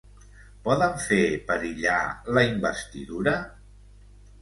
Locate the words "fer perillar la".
1.09-2.47